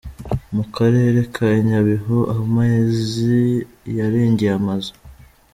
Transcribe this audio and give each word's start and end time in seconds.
Mu 0.55 0.63
karere 0.75 1.19
ka 1.33 1.47
Nyabihu 1.67 2.17
amazi 2.37 3.37
yarengeye 3.97 4.53
amazu. 4.59 4.93